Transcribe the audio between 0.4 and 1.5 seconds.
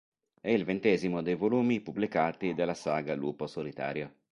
È il ventesimo dei